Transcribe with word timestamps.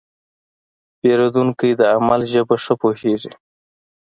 پیرودونکی 0.99 1.71
د 1.79 1.81
عمل 1.95 2.21
ژبه 2.31 2.55
ښه 2.63 2.73
پوهېږي. 2.81 3.33